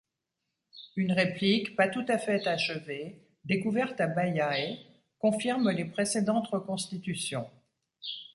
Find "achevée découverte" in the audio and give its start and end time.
2.47-4.01